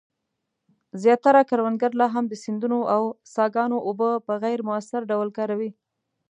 زیاتره 1.03 1.41
کروندګر 1.49 1.91
لا 1.99 2.07
هم 2.15 2.25
د 2.27 2.33
سیندونو 2.43 2.79
او 2.95 3.03
څاګانو 3.35 3.77
اوبه 3.87 4.09
په 4.25 4.33
غیر 4.43 4.59
مؤثر 4.69 5.01
ډول 5.11 5.29
کاروي. 5.37 5.71